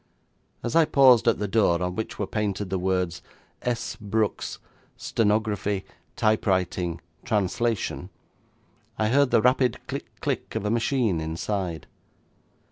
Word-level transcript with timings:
As 0.63 0.75
I 0.75 0.85
paused 0.85 1.27
at 1.27 1.37
the 1.37 1.47
door 1.47 1.79
on 1.79 1.95
which 1.95 2.17
were 2.17 2.25
painted 2.25 2.71
the 2.71 2.79
words, 2.79 3.21
'S. 3.61 3.97
Brooks, 3.97 4.57
Stenography, 4.97 5.85
Typewriting, 6.15 6.99
Translation', 7.23 8.09
I 8.97 9.09
heard 9.09 9.29
the 9.29 9.43
rapid 9.43 9.77
click 9.87 10.11
click 10.19 10.55
of 10.55 10.65
a 10.65 10.71
machine 10.71 11.21
inside. 11.21 11.85